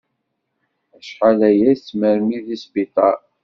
Acḥal 0.95 1.39
aya 1.49 1.59
i 1.61 1.65
yettmermid 1.75 2.41
di 2.47 2.57
sbiṭar. 2.63 3.17